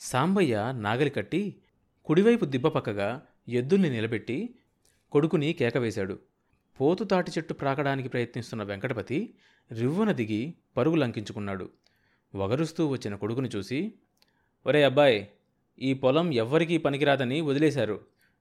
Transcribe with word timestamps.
సాంబయ్య 0.00 0.72
నాగలి 0.76 1.10
కట్టి 1.10 1.56
కుడివైపు 2.04 2.44
దిబ్బ 2.44 2.68
పక్కగా 2.68 3.22
ఎద్దుల్ని 3.48 3.90
నిలబెట్టి 3.90 4.54
కొడుకుని 5.12 5.52
కేకవేశాడు. 5.52 6.18
పోతు 6.80 7.04
తాటి 7.04 7.30
చెట్టు 7.30 7.54
ప్రాకడానికి 7.54 8.08
ప్రయత్నిస్తున్న 8.08 8.62
వెంకటపతి 8.62 9.34
రివ్వున 9.80 10.12
దిగి 10.12 10.54
పరుగు 10.76 10.94
లంకించుకున్నాడు. 10.94 11.70
వగరుస్తూ 12.34 12.86
వచ్చిన 12.86 13.16
కొడుకుని 13.16 13.48
చూసి 13.48 13.92
ఒరే 14.66 14.84
అబ్బాయ్ 14.84 15.24
ఈ 15.78 15.94
పొలం 15.94 16.34
ఎవ్వరికీ 16.34 16.78
పనికిరాదని 16.78 17.40
వదిలేశారు. 17.40 18.00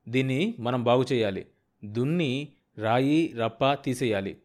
దీన్ని 0.09 0.55
మనం 0.59 0.83
బాగు 0.83 1.05
చేయాలి. 1.13 1.45
దున్ని 1.85 2.47
రాయి 2.77 3.33
రప్ప 3.37 3.73
తీసేయాలి. 3.73 4.37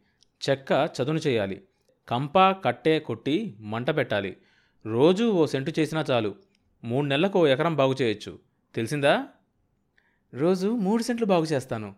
చెక్క 0.49 0.71
చదును 0.71 1.17
చేయాలి. 1.17 1.61
కంప 2.09 2.39
కట్టె 2.39 2.99
కొట్టి 2.99 3.57
మంట 3.59 3.89
పెట్టాలి. 3.89 4.37
రోజూ 4.85 5.31
ఓ 5.31 5.45
సెంటు 5.45 5.73
చేసినా 5.79 6.05
చాలు. 6.11 6.50
మూడు 6.83 7.05
నెలలకు 7.05 7.47
ఎకరం 7.47 7.75
బాగు 7.75 7.95
చేయొచ్చు. 8.01 8.39
తెలిసిందా? 8.75 9.27
రోజు 10.33 10.67
మూడు 10.67 11.03
సెంట్లు 11.03 11.25
బాగు 11.25 11.43
చేస్తాను. 11.43 11.95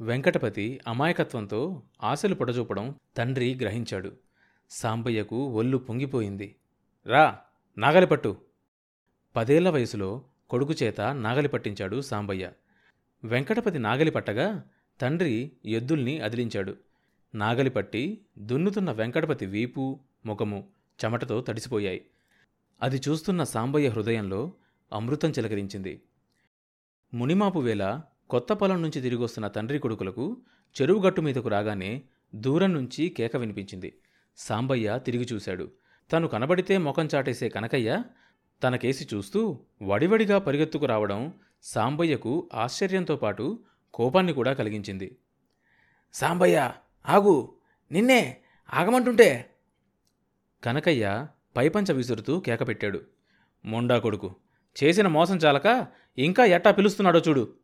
వెంకటపతి 0.00 0.80
అమాయకత్వంతో 0.88 1.82
ఆశలు 2.02 2.34
పొడచూపడం 2.34 2.94
తండ్రి 3.16 3.58
గ్రహించాడు. 3.62 4.12
సాంబయ్యకు 4.70 5.44
ఒళ్ళు 5.44 5.78
పొంగిపోయింది. 5.78 6.56
రా 7.06 7.38
నాగలిపట్టు. 7.78 8.36
పదేళ్ళ 9.36 9.68
వయసులో 9.68 10.24
కొడుకు 10.50 10.72
చేత 10.82 11.00
నాగలి 11.00 11.48
పట్టించాడు 11.48 12.00
సాంబయ్య. 12.00 12.52
వెంకటపతి 13.24 13.78
నాగలి 13.78 14.10
పట్టగా 14.10 14.64
తండ్రి 15.00 15.52
ఎద్దుల్ని 15.64 16.20
అదిలించాడు. 16.20 16.76
నాగలి 17.34 17.70
పట్టి 17.70 18.24
దున్నుతున్న 18.38 18.92
వెంకటపతి 18.92 19.46
వీపు 19.46 20.00
ముఖము 20.26 20.68
చెమటతో 21.04 21.40
తడిసిపోయాయి. 21.40 22.06
అది 22.80 22.98
చూస్తున్న 23.06 23.44
సాంబయ్య 23.44 23.88
హృదయంలో 23.88 24.40
అమృతం 24.92 25.30
చిలకరించింది. 25.30 25.92
మునిమాపు 27.12 27.58
వేళ 27.58 27.82
కొత్త 28.28 28.52
పొలం 28.52 28.82
నుంచి 28.82 29.00
తిరిగొస్తున్న 29.00 29.46
తండ్రి 29.48 29.78
కొడుకులకు 29.78 30.24
చెరువు 30.76 31.00
గట్టు 31.00 31.20
మీదకు 31.20 31.48
రాగానే 31.48 31.90
దూరం 32.36 32.72
నుంచి 32.72 33.08
కేక 33.08 33.36
వినిపించింది. 33.36 33.90
సాంబయ్య 34.38 34.98
తిరిగి 34.98 35.26
చూశాడు. 35.32 35.66
తను 36.10 36.28
కనబడితే 36.28 36.78
ముఖం 36.78 37.08
చాటేసే 37.14 37.48
కనకయ్య 37.48 37.90
తనకేసి 38.62 39.04
చూస్తూ 39.14 39.40
వడివడిగా 39.82 40.38
పరిగెత్తుకు 40.38 40.86
రావడం 40.86 41.20
సాంబయ్యకు 41.64 42.32
ఆశ్చర్యంతో 42.54 43.16
పాటు 43.16 43.46
కోపాన్ని 43.94 44.32
కూడా 44.32 44.52
కలిగించింది. 44.52 45.08
సాంబయ్య 46.14 46.58
ఆగు! 47.04 47.36
నిన్నే 47.90 48.22
ఆగమంటుంటే! 48.68 49.28
కనకయ్య 50.62 51.04
పైపంచ 51.56 51.92
విసురుతూ 51.92 52.40
కేకపెట్టాడు 52.40 53.00
మొండా 53.64 53.98
కొడుకు 53.98 54.36
చేసిన 54.76 55.08
మోసం 55.08 55.36
చాలక 55.36 55.86
ఇంకా 56.18 56.44
ఎట్టా 56.44 56.70
పిలుస్తున్నాడో 56.70 57.22
చూడు 57.28 57.54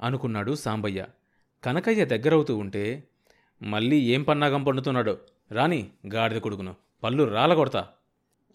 అనుకున్నాడు 0.00 0.54
సాంబయ్య. 0.54 1.06
కనకయ్య 1.64 2.04
దగ్గరవుతూ 2.04 2.56
ఉంటే 2.56 3.04
మళ్ళీ 3.62 3.98
ఏం 3.98 4.22
పన్నాగం 4.22 4.64
పండుతున్నాడో? 4.64 5.18
రాని 5.50 5.90
గాడిద 6.14 6.38
కొడుకును 6.38 6.74
పళ్ళు 7.02 7.24
రాలగొడతా 7.24 7.88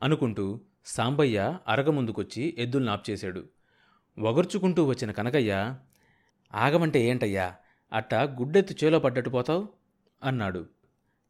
అనుకుంటూ 0.04 0.60
సాంబయ్య 0.86 1.58
అరగ 1.68 1.90
ముందుకొచ్చి 1.90 2.56
ఎద్దుల్ని 2.58 2.92
ఆప్చేశాడు 2.92 3.44
వగర్చుకుంటూ 4.20 4.86
వచ్చిన 4.86 5.12
కనకయ్య 5.12 5.76
ఆగమంటే 6.54 7.02
ఏంటయ్యా? 7.02 7.56
అట్టా 7.94 8.23
గుడ్డెత్తు 8.23 8.76
చేలో 8.84 9.00
పడ్డట్టు 9.00 9.30
పోతావు? 9.30 9.70
అన్నాడు. 10.23 10.66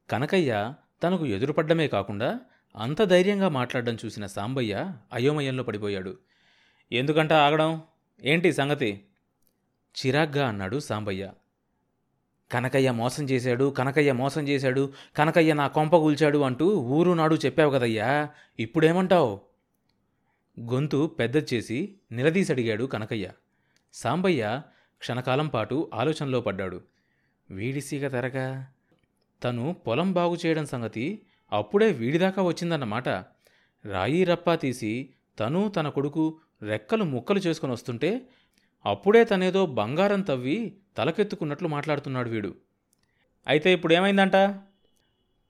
కనకయ్య 0.09 0.73
తనకు 1.03 1.25
ఎదురుపడ్డమే 1.25 1.87
కాకుండా 1.87 2.39
అంత 2.75 3.03
ధైర్యంగా 3.03 3.49
మాట్లాడడం 3.49 3.97
చూసిన 4.05 4.25
సాంబయ్య 4.25 4.91
అయోమయంలో 5.13 5.63
పడిపోయాడు. 5.63 6.17
ఎందుకంట 6.91 7.33
ఆగడం? 7.33 7.81
ఏంటి 8.23 8.53
సంగతి? 8.53 9.03
చిరాగ్గా 9.95 10.47
అన్నాడు 10.47 10.79
సాంబయ్య. 10.79 11.31
కనకయ్య 12.51 12.91
మోసం 12.91 13.23
చేశాడు 13.23 13.69
కనకయ్య 13.69 14.11
మోసం 14.13 14.47
చేశాడు 14.47 14.93
కనకయ్య 15.17 15.53
నా 15.53 15.67
కొంప 15.67 15.95
కూల్చాడు 15.95 16.37
అంటూ 16.37 16.65
ఊరు 16.75 17.11
నాడు 17.11 17.35
చెప్పావు 17.35 17.71
కదయ్యా 17.71 18.29
ఇప్పుడేమంటావు? 18.59 19.41
గొంతు 20.59 21.07
పెద్ద 21.19 21.53
చేసి 21.53 21.95
నిలదీసడిగాడు 22.11 22.85
కనకయ్య. 22.85 23.31
సాంబయ్య 23.93 24.61
క్షణకాలం 24.99 25.47
పాటు 25.47 25.91
ఆలోచనలో 25.93 26.41
పడ్డాడు. 26.41 26.81
వీడిసిగ 27.49 28.07
తెరగా? 28.07 28.67
తను 29.43 29.75
పొలం 29.87 30.13
బాగు 30.13 30.37
చేయడం 30.45 30.65
సంగతి 30.65 31.21
అప్పుడే 31.51 31.91
వీడిదాకా 31.91 32.43
వచ్చిందన్నమాట. 32.43 33.09
రాయి 33.85 34.23
రప్పా 34.23 34.55
తీసి 34.55 35.13
తను 35.39 35.69
తన 35.69 35.89
కొడుకు 35.89 36.39
రెక్కలు 36.61 37.03
ముక్కలు 37.03 37.39
చేసుకుని 37.39 37.73
వస్తుంటే 37.73 38.21
అప్పుడే 38.85 39.23
తనేదో 39.25 39.65
బంగారం 39.65 40.21
తవ్వి 40.21 40.57
తలకెత్తుకున్నట్లు 40.97 41.67
మాట్లాడుతున్నాడు 41.67 42.29
వీడు. 42.29 42.51
అయితే 43.47 43.73
ఇప్పుడు 43.73 43.93
ఏమైందంట? 43.93 44.35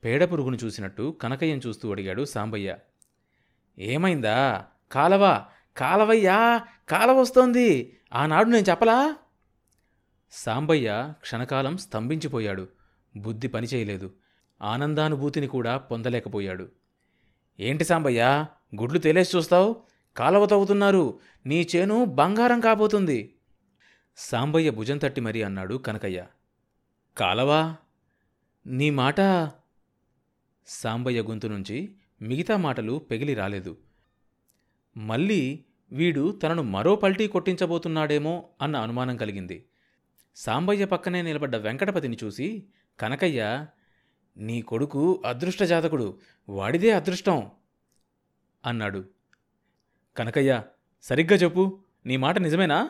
పేడ 0.03 0.23
పురుగును 0.23 0.56
చూసినట్టు 0.56 1.17
కనకయ్యం 1.22 1.61
చూస్తూ 1.67 1.91
అడిగాడు 1.91 2.25
సాంబయ్య. 2.25 2.75
ఏమైందా? 3.77 4.38
కాలవ? 4.91 5.23
కాలవయ్యా! 5.77 6.66
కాలవ 6.89 7.19
వస్తోంది! 7.19 7.69
ఆనాడు 8.13 8.50
నేను 8.50 8.66
చెప్పలా? 8.69 9.16
సాంబయ్య 10.31 10.89
క్షణకాలం 11.22 11.77
స్తంభించిపోయాడు. 11.77 12.66
బుద్ధి 13.16 13.47
పనిచేయలేదు. 13.47 14.07
ఆనందానుభూతిని 14.62 15.48
కూడా 15.48 15.78
పొందలేకపోయాడు. 15.78 16.72
ఏంటి 17.60 17.84
సాంబయ్య 17.84 18.46
గుడ్లు 18.82 19.00
తేలేసి 19.00 19.38
చూస్తావు? 19.38 19.84
కాలవ 20.18 20.46
తవ్వుతున్నారు. 20.46 21.20
నీ 21.46 21.68
చేను 21.76 22.06
బంగారం 22.06 22.60
కాబోతుంది. 22.60 23.36
సాంబయ్య 24.18 24.70
భుజం 24.70 24.98
తట్టి 24.98 25.22
మరీ 25.22 25.42
అన్నాడు 25.42 25.76
కనకయ్య. 25.76 26.26
కాలవా? 27.18 27.76
నీ 28.68 28.90
మాట? 28.90 29.52
సాంబయ్య 30.68 31.22
గొంతు 31.22 31.48
నుంచి 31.48 31.96
మిగతా 32.22 32.58
మాటలు 32.58 33.00
పెగిలి 33.12 33.34
రాలేదు. 33.34 33.78
మళ్ళీ 34.98 35.66
వీడు 35.92 36.40
తనను 36.44 36.64
మరో 36.64 36.96
పల్టీ 36.96 37.28
కొట్టించబోతున్నాడేమో 37.28 38.50
అన్న 38.62 38.76
అనుమానం 38.76 39.18
కలిగింది. 39.18 39.66
సాంబయ్య 40.36 40.86
పక్కనే 40.86 41.22
నిలబడ్డ 41.22 41.56
వెంకటపతిని 41.56 42.18
చూసి 42.24 42.64
కనకయ్య 43.00 43.66
నీ 44.38 44.62
కొడుకు 44.62 45.23
అదృష్టజాతకుడు 45.25 46.19
వాడిదే 46.50 46.91
అదృష్టం 46.91 47.51
అన్నాడు. 48.66 49.06
కనకయ్య 50.18 50.63
సరిగ్గా 51.03 51.35
చెప్పు 51.35 51.79
నీ 52.06 52.18
మాట 52.18 52.38
నిజమేనా? 52.38 52.90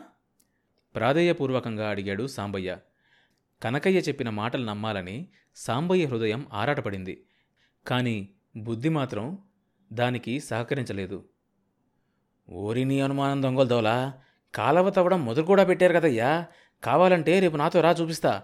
ప్రాధేయపూర్వకంగా 0.94 1.90
అడిగాడు 1.90 2.26
సాంబయ్య. 2.26 2.78
కనకయ్య 3.62 3.98
చెప్పిన 3.98 4.30
మాటలు 4.30 4.64
నమ్మాలని 4.64 5.28
సాంబయ్య 5.56 6.04
హృదయం 6.04 6.46
ఆరాటపడింది. 6.52 7.26
కాని 7.86 8.28
బుద్ధి 8.56 8.88
మాత్రం 8.88 9.38
దానికి 9.92 10.40
సహకరించలేదు. 10.40 11.28
ఓరి 12.50 12.84
నీ 12.84 13.00
అనుమానం 13.00 13.42
దొంగలు 13.42 13.68
దోలా 13.68 14.20
కాలవ 14.54 14.90
తవ్వడం 14.90 15.24
మొదలు 15.24 15.44
కూడా 15.44 15.64
పెట్టారు 15.64 15.92
కదయ్యా. 15.92 16.46
కావాలంటే 16.84 17.40
రేపు 17.40 17.56
నాతో 17.56 17.80
రా 17.80 17.90
చూపిస్తా. 17.90 18.42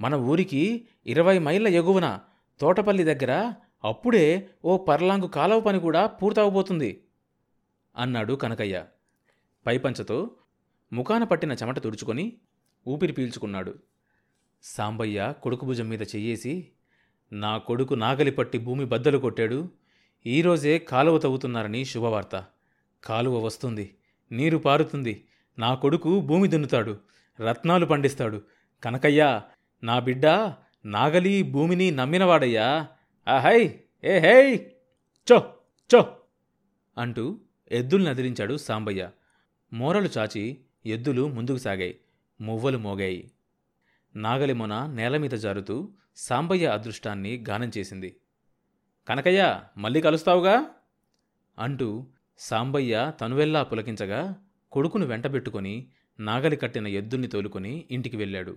మన 0.00 0.14
ఊరికి 0.14 0.88
ఇరవై 1.06 1.38
మైళ్ళ 1.38 1.68
ఎగువన 1.68 2.20
తోటపల్లి 2.60 3.04
దగ్గర 3.04 3.52
అప్పుడే 3.84 4.48
ఓ 4.64 4.76
పర్లాంగు 4.76 5.26
కాలవ 5.26 5.60
పని 5.60 5.80
కూడా 5.80 6.06
పూర్తవబోతుంది 6.06 7.04
అన్నాడు 7.96 8.34
కనకయ్య. 8.34 8.84
పైపంచతో 9.66 10.30
ముఖాన 10.92 11.24
పట్టిన 11.24 11.52
చెమట 11.52 11.78
తుడుచుకొని 11.78 12.32
ఊపిరి 12.88 13.12
పీల్చుకున్నాడు. 13.12 13.74
సాంబయ్య 14.62 15.34
కొడుకు 15.42 15.66
భుజం 15.66 15.88
మీద 15.88 16.02
చెయ్యేసి 16.02 16.68
నా 17.32 17.58
కొడుకు 17.58 17.94
నాగలి 17.94 18.30
పట్టి 18.30 18.58
భూమి 18.58 18.84
బద్దలు 18.84 19.18
కొట్టాడు. 19.18 19.68
ఈరోజే 20.26 20.78
కాలువ 20.78 21.18
తవ్వుతున్నారని 21.18 21.84
శుభవార్త. 21.84 22.44
కాలువ 23.04 23.38
వస్తుంది 23.38 23.94
నీరు 24.32 24.58
పారుతుంది. 24.58 25.24
నా 25.58 25.74
కొడుకు 25.74 26.20
భూమి 26.20 26.48
దున్నుతాడు 26.48 26.98
రత్నాలు 27.40 27.86
పండిస్తాడు. 27.86 28.42
కనకయ్య 28.84 29.40
నా 29.84 29.98
బిడ్డ 29.98 30.26
నాగలి 30.84 31.42
భూమిని 31.42 31.90
నమ్మినవాడయ్యా. 31.90 32.88
ఆహై 33.28 33.80
ఏ 34.04 34.18
హై 34.18 34.56
చో 35.32 35.54
చో 35.94 36.16
అంటూ 36.98 37.40
ఎద్దుల్ని 37.72 38.10
అదిలించాడు 38.10 38.56
సాంబయ్య. 38.56 39.10
మోరలు 39.72 40.08
చాచి 40.18 40.60
ఎద్దులు 40.86 41.28
ముందుకు 41.28 41.56
సాగాయి. 41.56 42.00
మువ్వలు 42.40 42.78
మోగాయి. 42.78 43.30
నాగలి 44.16 44.52
మొన 44.52 44.86
నేలమీద 44.86 45.30
జారుతూ 45.30 45.92
సాంబయ్య 46.16 46.66
అదృష్టాన్ని 46.66 47.44
గానం 47.48 47.70
చేసింది. 47.78 48.16
కనకయ్య 49.08 49.60
మళ్ళీ 49.78 50.00
కలుస్తావుగా? 50.00 50.66
అంటూ 51.58 52.06
సాంబయ్య 52.38 53.12
తనువెల్లా 53.20 53.62
పులకించగా 53.62 54.36
కొడుకును 54.72 55.06
వెంటబెట్టుకొని 55.06 55.88
నాగలి 56.20 56.56
కట్టిన 56.56 56.86
ఎద్దుల్ని 56.86 57.28
తోలుకొని 57.28 57.84
ఇంటికి 57.90 58.16
వెళ్ళాడు. 58.16 58.56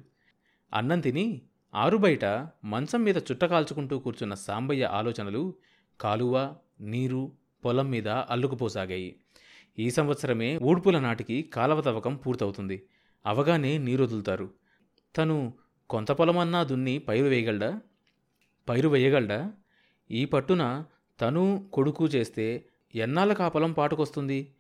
అన్నం 0.73 0.99
తిని 0.99 1.41
ఆరుబయట 1.75 2.25
మంచం 2.63 3.03
మీద 3.03 3.17
చుట్టకాల్చుకుంటూ 3.17 3.99
కూర్చున్న 3.99 4.33
సాంబయ్య 4.33 4.83
ఆలోచనలు 4.83 5.55
కాలువ 6.01 6.55
నీరు 6.81 7.31
పొలం 7.65 7.89
మీద 7.89 8.07
అల్లుకుపోసాగాయి. 8.07 9.15
ఈ 9.79 9.89
సంవత్సరమే 9.89 10.57
ఊడ్పుల 10.57 10.99
నాటికి 10.99 11.41
కాలవ 11.41 11.81
తవ్వకం 11.81 12.15
పూర్తవుతుంది. 12.15 12.83
అవగానే 13.25 13.77
నీరొదులుతారు. 13.77 14.49
తను 15.17 15.53
కొంత 15.89 16.11
పొలమన్నా 16.11 16.63
దున్ని 16.63 16.99
పైరు 16.99 17.25
వేయగలడా? 17.25 17.81
పైరు 18.69 18.89
వేయగలడా? 18.89 19.53
ఈ 20.11 20.25
పట్టున 20.25 20.85
తను 21.21 21.69
కొడుకు 21.73 22.05
చేస్తే 22.05 22.65
ఎన్నాళ్ళకు 22.95 23.43
ఆ 23.43 23.47
పొలం 23.47 23.71
పాటుకొస్తుంది? 23.71 24.53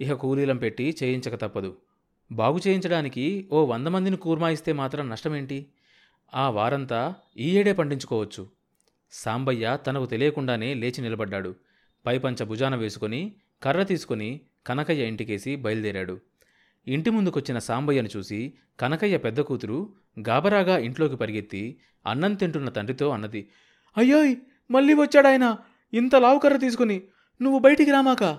ఇక 0.00 0.12
కూలీలం 0.12 0.56
పెట్టి 0.56 0.96
చేయించక 1.02 1.34
తప్పదు. 1.34 1.76
బాగు 2.32 2.60
చేయించడానికి 2.66 3.48
ఓ 3.52 3.64
వంద 3.64 3.86
మందిని 3.86 4.16
కూర్మాయిస్తే 4.16 4.72
మాత్రం 4.72 5.08
నష్టమేంటి? 5.08 5.66
ఆ 6.34 6.50
వారంతా 6.50 7.14
ఈ 7.36 7.58
ఏడే 7.58 7.72
పండించుకోవచ్చు. 7.72 8.48
సాంబయ్య 9.12 9.78
తనకు 9.86 10.06
తెలియకుండానే 10.06 10.74
లేచి 10.74 11.02
నిలబడ్డాడు. 11.02 11.54
పైపంచ 12.06 12.44
భుజాన 12.44 12.74
వేసుకుని 12.74 13.34
కర్ర 13.62 13.82
తీసుకొని 13.82 14.40
కనకయ్య 14.66 15.08
ఇంటికేసి 15.08 15.56
బయలుదేరాడు. 15.56 16.20
ఇంటి 16.86 17.10
ముందుకొచ్చిన 17.10 17.58
సాంబయ్యను 17.58 18.08
చూసి 18.16 18.52
కనకయ్య 18.80 19.18
పెద్ద 19.18 19.40
కూతురు 19.40 19.92
గాబరాగా 20.28 20.78
ఇంట్లోకి 20.78 21.16
పరిగెత్తి 21.16 21.76
అన్నం 22.06 22.34
తింటున్న 22.34 22.68
తండ్రితో 22.68 23.08
అన్నది 23.08 23.48
అయ్యోయ్ 23.96 24.36
మళ్ళీ 24.70 24.94
వచ్చాడాయన 24.94 25.56
ఇంత 25.94 26.16
లావు 26.16 26.38
కర్ర 26.38 26.56
తీసుకుని 26.56 27.02
నువ్వు 27.42 27.58
బయటికి 27.58 27.90
రామాక? 27.90 28.38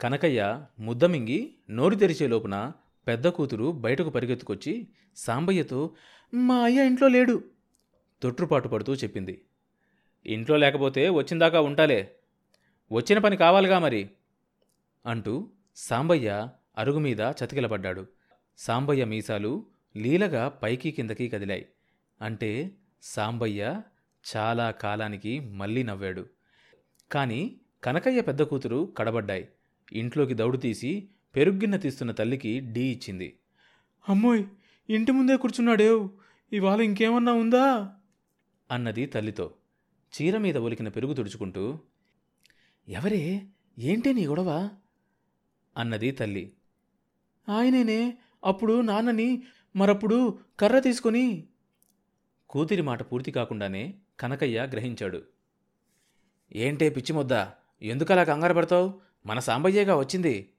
కనకయ్య 0.00 0.64
ముద్దమింగి 0.80 1.54
నోరు 1.70 1.94
తెరిచే 1.94 2.26
లోపున 2.26 2.72
పెద్ద 3.06 3.28
కూతురు 3.28 3.72
బయటకు 3.72 4.10
పరిగెత్తుకొచ్చి 4.10 4.88
సాంబయ్యతో 5.16 5.94
మా 6.34 6.62
అయ్య 6.62 6.86
ఇంట్లో 6.86 7.08
లేడు 7.08 7.44
తొట్రుపాటు 8.22 8.68
పడుతూ 8.68 8.94
చెప్పింది. 8.94 9.44
ఇంట్లో 10.26 10.56
లేకపోతే 10.56 11.08
వచ్చిందాకా 11.08 11.60
ఉంటాలే. 11.60 12.14
వచ్చిన 12.92 13.18
పని 13.18 13.36
కావాలిగా 13.36 13.78
మరి 13.78 14.10
అంటూ 15.06 15.50
సాంబయ్య 15.76 16.48
అరుగు 16.78 16.98
మీద 16.98 17.20
చతికిలపడ్డాడు. 17.20 18.06
సాంబయ్య 18.58 19.04
మీసాలు 19.04 19.66
లీలగా 19.96 20.48
పైకి 20.48 20.90
కిందకి 20.90 21.28
కదిలాయి. 21.28 21.68
అంటే 22.20 22.70
సాంబయ్య 23.02 23.80
చాలా 24.36 24.70
కాలానికి 24.70 25.40
మళ్ళీ 25.40 25.82
నవ్వాడు. 25.82 26.26
కాని 27.12 27.56
కనకయ్య 27.84 28.20
పెద్ద 28.20 28.42
కూతురు 28.42 28.92
కడబడ్డాయి. 28.98 29.48
ఇంట్లోకి 29.92 30.34
దౌడు 30.34 30.56
తీసి 30.56 31.08
పెరుగ్గిన్న 31.36 31.76
తీస్తున్న 31.76 32.12
తల్లికి 32.12 32.60
డీ 32.60 32.80
ఇచ్చింది. 32.80 33.38
అమ్మోయ్ 34.08 34.44
ఇంటి 34.88 35.12
ముందే 35.12 35.36
కూర్చున్నాడేవ్ 35.36 36.10
ఇవాళ 36.52 36.80
ఇంకేమన్నా 36.80 37.32
ఉందా? 37.32 37.94
అన్నది 38.70 39.06
తల్లితో. 39.06 39.54
చీర 40.12 40.38
మీద 40.38 40.56
ఒలికిన 40.56 40.88
పెరుగు 40.88 41.14
తుడుచుకుంటూ 41.14 41.78
ఎవరే? 42.88 43.46
ఏంటే 43.78 44.12
నీ 44.12 44.26
గొడవ? 44.26 44.70
అన్నది 45.76 46.10
తల్లి. 46.10 46.52
ఆయనేనే 47.48 48.18
అప్పుడు 48.44 48.80
నాన్నని 48.80 49.42
మరప్పుడు 49.76 50.38
కర్ర 50.60 50.78
తీసుకొని. 50.78 51.48
కూతురి 52.48 52.82
మాట 52.82 53.12
పూర్తి 53.12 53.30
కాకుండానే 53.30 53.94
కనకయ్య 54.20 54.68
గ్రహించాడు. 54.72 55.22
ఏంటే 56.52 56.90
పిచ్చిమొద్ద? 56.90 57.46
ఎందుకలా 57.82 58.24
కంగారు 58.24 58.54
పడతావు? 58.54 59.00
మన 59.26 59.38
సాంబయ్యేగా 59.38 59.96
వచ్చింది. 59.96 60.50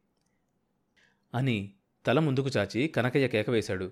అని 1.33 1.73
తల 2.05 2.19
ముందుకు 2.19 2.49
చాచి 2.57 2.87
కనకయ్య 2.87 3.27
కేకవేశాడు 3.27 3.91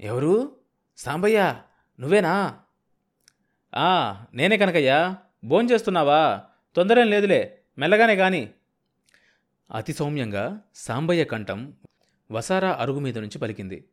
ఎవరు? 0.00 0.56
సాంబయ్య 0.96 1.62
నువ్వేనా? 2.00 2.58
ఆ 3.74 3.88
నేనే 4.34 4.56
కనకయ్య. 4.56 5.14
భోంచేస్తున్నావా 5.44 6.42
తొందరేం 6.76 7.10
లేదులే 7.10 7.58
మెల్లగానే 7.78 8.14
గాని. 8.14 8.52
అతి 9.70 9.92
సౌమ్యంగా 9.92 10.60
సాంబయ్య 10.74 11.24
కంఠం 11.24 11.74
వసారా 12.30 12.72
అరుగు 12.72 12.98
మీద 12.98 13.18
నుంచి 13.18 13.38
పలికింది. 13.38 13.84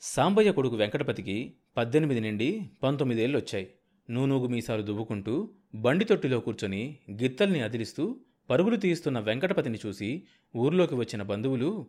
సాంబయ్య 0.00 0.52
కొడుకు 0.52 0.76
వెంకటపతికి 0.76 1.54
పద్దెనిమిది 1.76 2.20
నుండి 2.20 2.70
పంతొమ్మిదేళ్ళు 2.82 3.38
వచ్చాయి 3.38 3.72
నూనూగు 4.10 4.46
మీసాలు 4.46 4.82
దువ్వుకుంటూ 4.82 5.50
బండి 5.74 6.04
తొట్టిలో 6.04 6.40
కూర్చొని 6.40 6.98
గిత్తల్ని 7.10 7.60
అదిలిస్తూ 7.60 8.16
పరుగులు 8.50 8.76
తీయిస్తున్న 8.76 9.18
వెంకటపతిని 9.18 9.78
చూసి 9.86 10.26
ఊర్లోకి 10.56 10.94
వచ్చిన 10.94 11.22
బంధువులు 11.22 11.86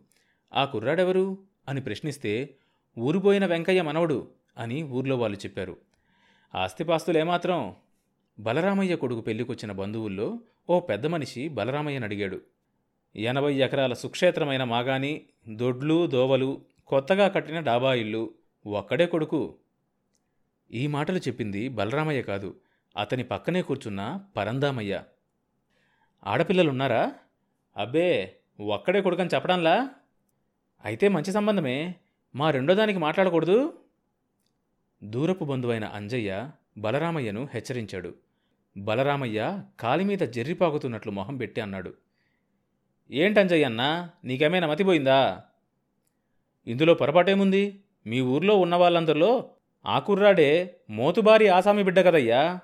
ఆ 0.54 0.64
కుర్రాడెవరు? 0.64 1.38
అని 1.68 1.80
ప్రశ్నిస్తే 1.80 2.54
ఊరిపోయిన 2.98 3.46
వెంకయ్య 3.46 3.82
మనవడు 3.82 4.28
అని 4.58 4.82
ఊర్లో 4.82 5.16
వాళ్ళు 5.16 5.38
చెప్పారు. 5.38 5.76
ఆస్తిపాస్తులేమాత్రం 6.54 7.74
బలరామయ్య 8.38 8.96
కొడుకు 8.96 9.20
పెళ్ళికొచ్చిన 9.20 9.72
బంధువుల్లో 9.72 10.40
ఓ 10.70 10.80
పెద్ద 10.80 11.06
మనిషి 11.06 11.48
బలరామయ్యని 11.48 12.04
అడిగాడు. 12.04 12.40
ఎనభై 13.16 13.54
ఎకరాల 13.54 13.92
సుక్షేత్రమైన 13.92 14.64
మాగాని 14.64 15.22
దొడ్లు 15.48 16.06
దోవలు 16.06 16.60
కొత్తగా 16.86 17.28
కట్టిన 17.28 17.60
డాబా 17.60 17.94
ఇల్లు 17.94 18.34
ఒక్కడే 18.66 19.06
కొడుకు. 19.06 19.54
ఈ 20.70 20.86
మాటలు 20.86 21.18
చెప్పింది 21.18 21.68
బలరామయ్య 21.68 22.22
కాదు 22.22 22.56
అతని 22.96 23.24
పక్కనే 23.24 23.62
కూర్చున్న 23.62 24.20
పరందామయ్య. 24.36 25.02
ఆడపిల్లలున్నారా? 26.26 27.14
అబ్బే 27.76 28.37
ఒక్కడే 28.60 29.00
కొడుకని 29.00 29.30
చెప్పడంలా? 29.34 29.90
అయితే 30.84 31.08
మంచి 31.08 31.32
సంబంధమే. 31.32 31.94
మా 32.34 32.50
రెండో 32.50 32.74
దానికి 32.74 32.98
మాట్లాడకూడదు? 32.98 33.78
దూరపు 35.04 35.44
బంధువైన 35.44 35.84
అంజయ్య 35.84 36.50
బలరామయ్యను 36.78 37.48
హెచ్చరించాడు. 37.54 38.14
బలరామయ్య 38.76 39.62
కాలిమీద 39.80 40.18
జర్రిపాకుతున్నట్లు 40.18 41.12
మొహం 41.12 41.36
పెట్టి 41.36 41.60
అన్నాడు. 41.60 41.94
ఏంటంజయ్య 43.10 43.64
అన్నా 43.64 44.10
నీకేమైనా 44.24 44.66
మతిపోయిందా 44.66 45.44
ఇందులో 46.66 46.94
పొరపాటేముంది? 46.94 47.80
మీ 48.06 48.20
ఊర్లో 48.20 48.60
ఉన్న 48.60 48.74
వాళ్ళందరిలో 48.74 49.50
ఆ 49.86 49.98
కుర్రాడే 49.98 50.80
మోతుబారి 50.90 51.48
ఆసామి 51.48 51.82
బిడ్డ 51.82 51.98
కదయ్యా? 51.98 52.60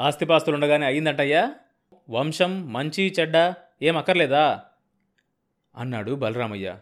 ఆస్తిపాస్తులుండగానే 0.00 0.86
అయిందంటయ్యా 0.86 1.54
వంశం 2.10 2.72
మంచి 2.72 3.14
చెడ్డ 3.20 3.36
ఏం 3.82 3.96
అక్కర్లేదా 3.96 4.64
అన్నాడు 5.76 6.12
బలరామయ్య. 6.12 6.78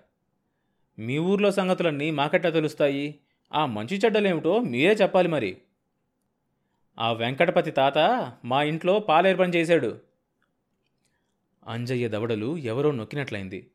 మీ 0.98 1.18
ఊర్లో 1.18 1.50
సంగతులన్నీ 1.50 2.10
మాకెట్లా 2.10 2.50
తెలుస్తాయి? 2.50 3.20
ఆ 3.54 3.66
మంచి 3.66 3.96
చెడ్డలేమిటో 4.04 4.58
మీరే 4.58 4.94
చెప్పాలి 4.94 5.28
మరి. 5.28 5.62
ఆ 6.98 7.12
వెంకటపతి 7.12 7.70
తాత 7.70 7.98
మా 8.44 8.62
ఇంట్లో 8.62 8.98
పాలేర్పణ 8.98 9.48
చేశాడు. 9.48 10.00
అంజయ్య 11.66 12.08
దవడలు 12.08 12.56
ఎవరో 12.56 12.90
నొక్కినట్లయింది. 12.90 13.70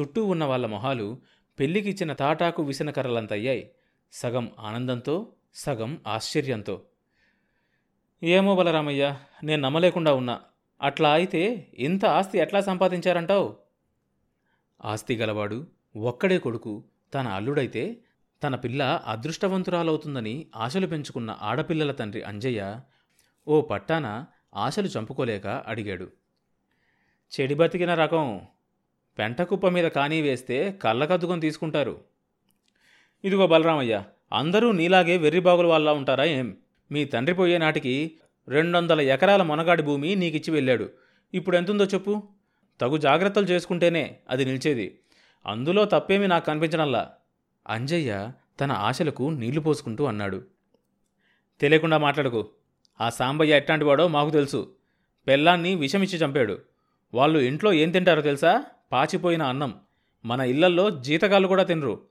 చుట్టూ 0.00 0.24
ఉన్న 0.24 0.44
వాళ్ళ 0.44 0.66
మొహాలు 0.66 1.20
పెళ్ళికిచ్చిన 1.60 2.12
తాటాకు 2.12 2.62
విసనకర్రలంతయ్యాయి 2.62 3.70
సగం 4.12 4.52
ఆనందంతో 4.58 5.32
సగం 5.54 6.00
ఆశ్చర్యంతో. 6.06 6.82
ఏమో 8.22 8.56
బలరామయ్య 8.56 9.16
నేను 9.44 9.62
నమ్మలేకుండా 9.62 10.14
ఉన్నా. 10.14 10.40
అట్లా 10.80 11.12
అయితే 11.12 11.72
ఇంత 11.78 12.04
ఆస్తి 12.04 12.38
ఎట్లా 12.38 12.60
సంపాదించారంటావు? 12.60 13.56
ఆస్తి 14.84 15.16
గలవాడు 15.16 15.66
ఒక్కడే 15.96 16.38
కొడుకు 16.38 16.84
తన 17.14 17.28
అల్లుడైతే 17.28 17.96
తన 18.42 18.54
పిల్ల 18.54 18.82
అదృష్టవంతురాలవుతుందని 19.06 20.46
ఆశలు 20.56 20.86
పెంచుకున్న 20.86 21.38
ఆడపిల్లల 21.40 21.92
తండ్రి 21.92 22.22
అంజయ్య 22.22 22.80
ఓ 23.46 23.60
పట్టాన 23.60 24.26
ఆశలు 24.54 24.86
చంపుకోలేక 24.86 25.46
అడిగాడు. 25.46 26.12
చెడి 27.32 27.54
బతికిన 27.54 27.94
రకం 27.94 28.40
పెంటకుప్ప 29.18 29.68
మీద 29.68 29.84
కానీ 29.84 30.20
వేస్తే 30.22 30.78
కళ్ళకద్దుకొని 30.82 31.40
తీసుకుంటారు. 31.40 32.04
ఇదిగో 33.24 33.46
బలరామయ్య 33.46 34.02
అందరూ 34.32 34.72
నీలాగే 34.72 35.16
వెర్రిబాగుల 35.16 35.66
వాళ్ళ 35.66 35.90
ఉంటారా 35.90 36.24
ఏం? 36.24 36.56
మీ 36.90 37.04
తండ్రి 37.04 37.34
పోయే 37.34 37.58
నాటికి 37.58 38.16
రెండు 38.48 38.78
వందల 38.78 39.00
ఎకరాల 39.00 39.42
మొనగాడి 39.42 39.82
భూమి 39.82 40.14
నీకిచ్చి 40.14 40.50
వెళ్ళాడు. 40.50 40.90
ఇప్పుడు 41.34 41.56
ఎంతుందో 41.56 41.84
చెప్పు? 41.84 42.22
తగు 42.80 42.96
జాగ్రత్తలు 42.96 43.44
చేసుకుంటేనే 43.44 44.16
అది 44.30 44.44
నిలిచేది. 44.44 44.98
అందులో 45.46 45.84
తప్పేమీ 45.84 46.26
నాకు 46.26 46.46
కనిపించడంలా. 46.46 47.10
అంజయ్య 47.68 48.30
తన 48.60 48.72
ఆశలకు 48.72 49.22
నీళ్ళు 49.22 49.60
పోసుకుంటూ 49.60 50.04
అన్నాడు. 50.04 50.42
తెలియకుండా 51.60 51.98
మాట్లాడకు. 51.98 52.48
ఆ 53.00 53.10
సాంబయ్య 53.10 53.56
ఎట్లాంటివాడో 53.56 54.08
మాకు 54.08 54.30
తెలుసు. 54.30 54.74
పెళ్ళాన్ని 55.26 55.74
విషమిచ్చి 55.74 56.18
చంపాడు. 56.18 56.58
వాళ్ళు 57.14 57.38
ఇంట్లో 57.38 57.72
ఏం 57.72 57.90
తింటారో 57.90 58.22
తెలుసా? 58.22 58.64
పాచిపోయిన 58.92 59.42
అన్నం. 59.42 59.74
మన 60.24 60.40
ఇళ్ళల్లో 60.40 60.90
జీతగాళ్ళు 60.90 61.48
కూడా 61.48 61.62
తినరు. 61.62 62.02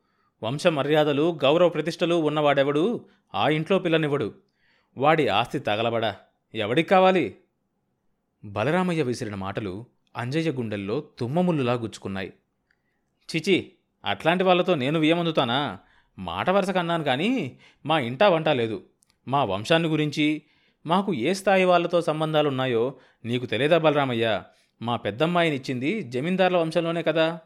వంశ 0.43 0.67
మర్యాదలు 0.67 1.39
గౌరవ 1.43 1.69
ప్రతిష్టలు 1.69 2.15
ఉన్నవాడెవడు? 2.15 3.05
ఆ 3.35 3.49
ఇంట్లో 3.49 3.79
పిల్లనివ్వడు. 3.79 4.33
వాడి 4.97 5.27
ఆస్తి 5.27 5.59
తగలబడా. 5.59 6.15
ఎవడికి 6.55 6.89
కావాలి? 6.89 7.37
బలరామయ్య 8.45 9.03
విసిరిన 9.03 9.35
మాటలు 9.35 9.85
అంజయ్య 10.17 10.51
గుండెల్లో 10.51 10.99
తుమ్మముల్లులా 11.19 11.73
గుచ్చుకున్నాయి. 11.73 12.33
చిచి 13.35 13.71
అట్లాంటి 14.05 14.43
వాళ్ళతో 14.43 14.75
నేను 14.75 14.99
వియమందుతానా 14.99 15.79
మాట 16.19 16.49
వరుస 16.49 16.69
అన్నాను 16.69 17.03
కానీ 17.03 17.59
మా 17.85 17.99
ఇంటా 17.99 18.29
వంట 18.29 18.49
లేదు. 18.49 18.83
మా 19.27 19.43
వంశాన్ని 19.43 19.89
గురించి 19.89 20.41
మాకు 20.85 21.13
ఏ 21.13 21.33
స్థాయి 21.33 21.65
వాళ్ళతో 21.65 22.01
సంబంధాలున్నాయో 22.01 22.95
నీకు 23.25 23.45
తెలియదా 23.45 23.77
బలరామయ్య? 23.77 24.43
మా 24.81 24.95
పెద్దమ్మాయినిచ్చింది 24.95 26.01
జమీందార్ల 26.01 26.57
వంశంలోనే 26.57 27.03
కదా? 27.03 27.39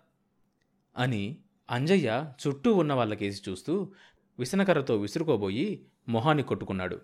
అని 0.97 1.37
అంజయ్య 1.71 2.25
చుట్టూ 2.47 2.73
ఉన్న 2.73 2.93
వాళ్ళకేసి 2.93 3.51
చూస్తూ 3.51 3.91
విసనకర్రతో 4.39 4.95
విసురుకోబోయి 4.95 5.85
మొహాన్ని 6.09 6.43
కొట్టుకున్నాడు. 6.43 7.01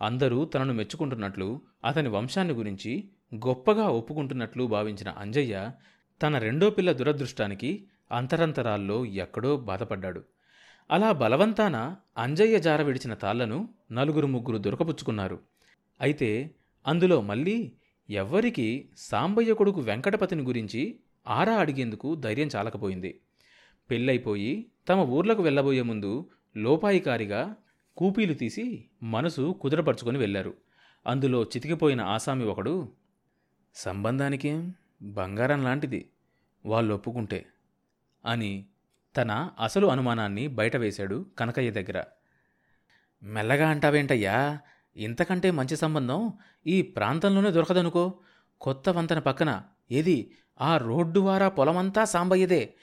అందరూ 0.00 0.44
తనను 0.44 0.72
మెచ్చుకుంటున్నట్లు 0.72 1.60
అతని 1.84 2.08
వంశాన్ని 2.08 2.54
గురించి 2.54 3.10
గొప్పగా 3.34 3.88
ఒప్పుకుంటున్నట్లు 3.88 4.64
భావించిన 4.64 5.08
అంజయ్య 5.08 5.70
తన 6.22 6.38
రెండో 6.38 6.70
పిల్ల 6.70 6.92
దురదృష్టానికి 6.92 7.86
అంతరంతరాల్లో 8.12 9.04
ఎక్కడో 9.04 9.56
బాధపడ్డాడు. 9.56 10.24
అలా 10.90 11.12
బలవంతాన 11.12 11.96
అంజయ్య 12.18 12.58
జార 12.58 12.82
విడిచిన 12.82 13.14
తాళ్ళను 13.14 13.68
నలుగురు 13.92 14.26
ముగ్గురు 14.26 14.58
దొరకపుచ్చుకున్నారు. 14.58 15.38
అయితే 16.00 16.54
అందులో 16.86 17.20
మళ్ళీ 17.20 17.72
ఎవ్వరికీ 18.10 18.88
సాంబయ్య 18.96 19.54
కొడుకు 19.54 19.80
వెంకటపతిని 19.80 20.42
గురించి 20.42 21.00
ఆరా 21.28 21.54
అడిగేందుకు 21.54 22.14
ధైర్యం 22.14 22.50
చాలకపోయింది. 22.56 23.20
పెళ్ళైపోయి 23.90 24.66
తమ 24.88 25.00
ఊర్లకు 25.00 25.42
వెళ్ళబోయే 25.42 25.82
ముందు 25.82 26.30
లోపాయికారిగా 26.56 27.56
కూపీలు 27.96 28.34
తీసి 28.34 28.84
మనసు 29.02 29.56
కుదురపరుచుకొని 29.60 30.18
వెళ్ళారు. 30.18 30.54
అందులో 31.06 31.42
చితికిపోయిన 31.42 32.00
ఆసామి 32.00 32.44
ఒకడు 32.44 32.92
సంబంధానికేం 33.74 34.74
బంగారం 35.02 35.64
లాంటిది 35.64 36.10
వాళ్ళు 36.66 36.94
ఒప్పుకుంటే 36.94 37.46
అని 38.26 38.66
తన 39.16 39.50
అసలు 39.60 39.86
అనుమానాన్ని 39.86 40.48
బయటవేశాడు 40.48 41.26
కనకయ్య 41.38 41.70
దగ్గర. 41.70 42.04
మెల్లగా 43.22 43.68
అంటావేంటయ్యా 43.68 44.58
ఇంతకంటే 44.96 45.50
మంచి 45.50 45.76
సంబంధం 45.76 46.32
ఈ 46.66 46.82
ప్రాంతంలోనే 46.82 47.50
దొరకదనుకో 47.50 48.14
కొత్త 48.60 48.88
వంతెన 48.88 49.18
పక్కన 49.18 49.62
ఏది 49.90 50.30
ఆ 50.60 50.76
రోడ్డు 50.76 51.20
వారా 51.20 51.48
పొలమంతా 51.48 52.04
సాంబయ్యదే. 52.04 52.74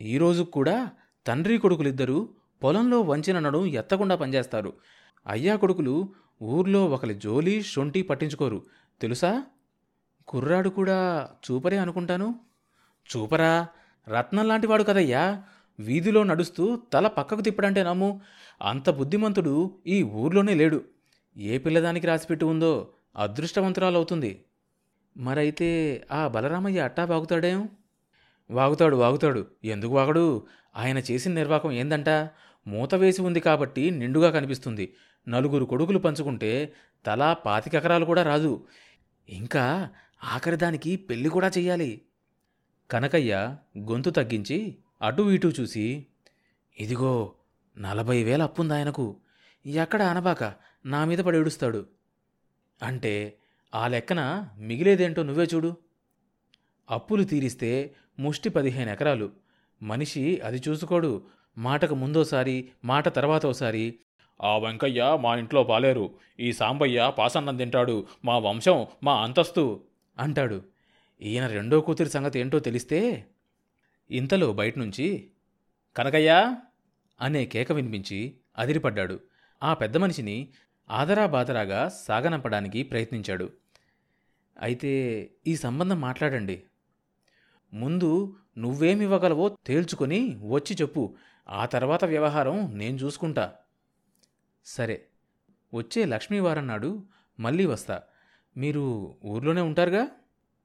ఈరోజు 0.00 0.42
కూడా 0.42 0.90
తండ్రి 1.26 1.58
కొడుకులిద్దరూ 1.58 2.28
పొలంలో 2.62 3.00
వంచిన 3.00 3.38
నడుం 3.38 3.66
ఎత్తకుండా 3.66 4.16
పనిచేస్తారు. 4.16 4.72
అయ్యా 5.26 5.56
కొడుకులు 5.56 6.14
ఊర్లో 6.42 6.86
ఒకరి 6.86 7.14
జోలి 7.14 7.62
షొంటి 7.62 8.02
పట్టించుకోరు. 8.02 8.64
తెలుసా? 9.00 9.42
కుర్రాడు 10.28 10.68
కూడా 10.68 11.30
చూపరే 11.50 11.76
అనుకుంటాను. 11.76 12.40
చూపరా? 13.16 13.66
రత్నం 14.08 14.48
లాంటివాడు 14.48 14.82
కదయ్యా. 14.82 15.42
వీధిలో 15.80 16.22
నడుస్తూ 16.22 16.82
తల 16.92 17.06
పక్కకు 17.06 17.40
తిప్పడంటే 17.40 17.82
నమ్ము. 17.82 18.20
అంత 18.62 18.90
బుద్ధిమంతుడు 18.90 19.78
ఈ 19.86 20.02
ఊర్లోనే 20.02 20.54
లేడు. 20.54 20.84
ఏ 21.36 21.58
పిల్లదానికి 21.58 22.06
రాసిపెట్టి 22.06 22.44
ఉందో 22.44 22.88
అదృష్టవంతురాలవుతుంది. 23.16 24.44
మరైతే 25.16 26.02
ఆ 26.12 26.28
బలరామయ్య 26.28 26.80
అట్టా 26.80 27.04
వాగుతాడేం? 27.04 27.68
వాగుతాడు 28.50 28.96
వాగుతాడు. 28.96 29.46
ఎందుకు 29.64 29.92
వాగడు? 29.92 30.46
ఆయన 30.76 30.98
చేసిన 30.98 31.32
నిర్వాకం 31.32 31.72
ఏందంట? 31.72 32.08
మూత 32.70 32.94
వేసి 32.94 33.22
ఉంది 33.22 33.40
కాబట్టి 33.40 33.90
నిండుగా 33.90 34.30
కనిపిస్తుంది. 34.30 34.94
నలుగురు 35.28 35.64
కొడుకులు 35.64 35.98
పంచుకుంటే 35.98 36.72
తలా 37.06 37.32
పాతికెకరాలు 37.32 38.04
కూడా 38.04 38.22
రాదు. 38.22 38.66
ఇంకా 39.28 39.90
ఆఖరిదానికి 40.24 40.96
పెళ్ళి 40.96 41.28
కూడా 41.28 41.48
చెయ్యాలి. 41.48 42.02
కనకయ్య 42.90 43.56
గొంతు 43.78 44.10
తగ్గించి 44.10 44.78
అటు 45.02 45.22
ఇటు 45.22 45.52
చూసి 45.60 46.06
ఇదిగో 46.80 47.32
నలభై 47.78 48.22
వేల 48.22 48.42
అప్పుంది 48.42 48.74
ఆయనకు. 48.74 49.16
ఎక్కడ 49.66 50.02
అనబాక 50.02 50.44
నా 50.86 51.04
మీద 51.04 51.18
పడి 51.18 51.38
ఏడుస్తాడు. 51.38 51.86
అంటే 52.82 53.36
ఆ 53.74 53.88
లెక్కన 53.88 54.48
మిగిలేదేంటో 54.58 55.22
నువ్వే 55.22 55.44
చూడు. 55.54 55.76
అప్పులు 56.90 57.24
తీరిస్తే 57.24 57.94
ముష్టి 58.18 58.48
పదిహేను 58.48 58.90
ఎకరాలు. 58.90 59.30
మనిషి 59.82 60.40
అది 60.44 60.62
చూసుకోడు. 60.68 61.22
మాటకు 61.58 61.94
ముందోసారి 61.94 62.68
మాట 62.84 63.08
తర్వాత 63.08 63.46
ఓసారి 63.46 63.98
ఆ 64.42 64.58
వెంకయ్య 64.58 65.18
మా 65.20 65.36
ఇంట్లో 65.36 65.64
పాలేరు. 65.64 66.10
ఈ 66.40 66.52
సాంబయ్య 66.52 67.12
పాసన్నం 67.18 67.56
తింటాడు. 67.56 68.06
మా 68.24 68.38
వంశం 68.38 68.86
మా 69.02 69.22
అంతస్తు 69.22 69.84
అంటాడు. 70.18 70.62
ఈయన 71.22 71.46
రెండో 71.46 71.80
కూతురి 71.80 72.10
సంగతి 72.10 72.40
ఏంటో 72.40 72.58
తెలిస్తే 72.58 73.26
ఇంతలో 74.10 74.52
బయట 74.52 74.78
నుంచి 74.78 75.30
కనకయ్యా 75.96 76.56
అనే 77.20 77.44
కేక 77.46 77.72
వినిపించి 77.72 78.36
అదిరిపడ్డాడు. 78.58 79.20
ఆ 79.62 79.74
పెద్ద 79.74 79.96
మనిషిని 79.96 80.48
ఆదరా 80.90 81.26
బాదరాగా 81.26 81.88
సాగనంపడానికి 81.88 82.82
ప్రయత్నించాడు. 82.82 83.52
అయితే 84.60 84.90
ఈ 85.46 85.56
సంబంధం 85.56 86.00
మాట్లాడండి. 86.00 86.62
ముందు 87.72 88.36
నువ్వేమివ్వగలవో 88.58 89.56
తేల్చుకొని 89.66 90.38
వచ్చి 90.48 90.76
చెప్పు. 90.80 91.16
ఆ 91.50 91.66
తర్వాత 91.66 92.04
వ్యవహారం 92.04 92.78
నేను 92.78 92.96
చూసుకుంటా. 92.96 93.52
సరే 94.64 95.06
వచ్చే 95.74 96.04
లక్ష్మీవారం 96.04 96.66
నాడు 96.66 97.04
మళ్ళీ 97.40 97.66
వస్తా. 97.66 98.02
మీరు 98.56 99.14
ఊర్లోనే 99.24 99.60
ఉంటారుగా? 99.60 100.06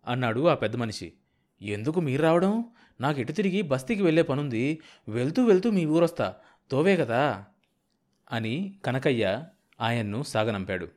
అన్నాడు 0.08 0.48
ఆ 0.48 0.54
పెద్ద 0.56 0.76
మనిషి. 0.76 1.14
ఎందుకు 1.62 2.00
మీరు 2.00 2.22
రావడం? 2.22 2.66
నాకు 3.02 3.20
ఇటు 3.20 3.32
తిరిగి 3.32 3.62
బస్తీకి 3.62 4.04
వెళ్ళే 4.04 4.22
పనుంది. 4.22 4.82
వెళ్తూ 5.10 5.46
వెళ్తూ 5.46 5.72
మీ 5.72 5.86
ఊరొస్తా. 5.86 6.36
తోవే 6.72 6.98
కదా? 6.98 7.46
అని 8.32 8.80
కనకయ్య 8.86 9.44
ఆయన్ను 9.82 10.24
సాగనంపాడు. 10.24 10.88